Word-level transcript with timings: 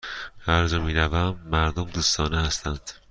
هرجا 0.39 0.79
می 0.81 0.93
روم، 0.93 1.39
مردم 1.45 1.85
دوستانه 1.85 2.41
هستند. 2.41 2.91